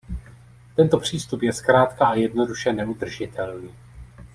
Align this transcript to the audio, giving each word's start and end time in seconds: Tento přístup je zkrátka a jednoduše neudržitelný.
Tento 0.75 0.97
přístup 0.99 1.41
je 1.41 1.53
zkrátka 1.53 2.05
a 2.05 2.13
jednoduše 2.13 2.73
neudržitelný. 2.73 3.71